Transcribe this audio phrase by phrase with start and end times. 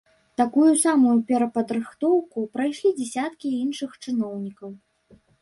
[0.41, 4.69] Такую самую перападрыхтоўку прайшлі дзясяткі іншых чыноўнікаў.